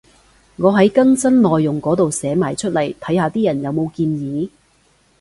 [0.55, 4.49] 我喺更新內容嗰度寫埋出嚟，睇下啲人有冇建議